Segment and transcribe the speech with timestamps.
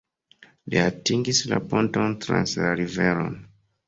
[0.73, 3.37] Li atingis la ponton trans la riveron.